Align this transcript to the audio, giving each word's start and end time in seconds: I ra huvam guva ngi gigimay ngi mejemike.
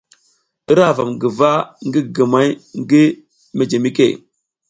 I 0.71 0.73
ra 0.77 0.87
huvam 0.91 1.09
guva 1.21 1.51
ngi 1.87 1.99
gigimay 2.05 2.49
ngi 2.79 3.03
mejemike. 3.57 4.07